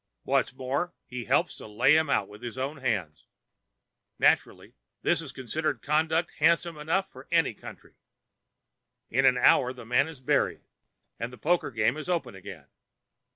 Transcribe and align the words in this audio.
What's 0.23 0.51
more, 0.51 0.95
he 1.05 1.25
helps 1.25 1.57
to 1.57 1.67
lay 1.67 1.95
him 1.95 2.09
out 2.09 2.27
with 2.27 2.41
his 2.41 2.57
own 2.57 2.77
hands. 2.77 3.27
Naturally 4.17 4.73
this 5.03 5.21
is 5.21 5.31
considered 5.31 5.83
conduct 5.83 6.31
handsome 6.39 6.75
enough 6.75 7.07
for 7.07 7.27
any 7.31 7.53
country. 7.53 7.93
In 9.11 9.25
an 9.25 9.37
hour 9.37 9.73
the 9.73 9.85
man 9.85 10.07
is 10.07 10.19
buried 10.19 10.63
and 11.19 11.31
the 11.31 11.37
poker 11.37 11.69
game 11.69 11.97
is 11.97 12.09
open 12.09 12.33
again. 12.33 12.65